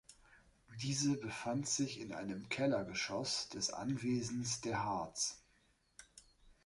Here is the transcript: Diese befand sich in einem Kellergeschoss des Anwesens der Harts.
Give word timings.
Diese 0.77 1.15
befand 1.15 1.67
sich 1.67 1.99
in 1.99 2.11
einem 2.11 2.49
Kellergeschoss 2.49 3.49
des 3.49 3.71
Anwesens 3.71 4.59
der 4.59 4.83
Harts. 4.83 5.43